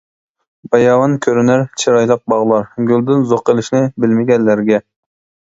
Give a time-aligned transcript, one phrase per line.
[0.75, 4.83] باياۋان كۆرۈنەر چىرايلىق باغلار، گۈلدىن زوق ئېلىشنى بىلمىگەنلەرگە.